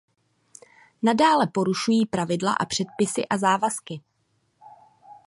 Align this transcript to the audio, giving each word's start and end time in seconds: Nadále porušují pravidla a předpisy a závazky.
Nadále 1.01 1.47
porušují 1.47 2.05
pravidla 2.05 2.53
a 2.53 2.65
předpisy 2.65 3.25
a 3.27 3.37
závazky. 3.37 4.01